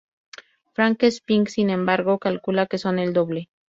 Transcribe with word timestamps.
Frank 0.73 1.03
Speck, 1.03 1.47
sin 1.49 1.69
embargo, 1.69 2.17
calcula 2.17 2.65
que 2.65 2.79
son 2.79 2.97
el 2.97 3.13
doble. 3.13 3.49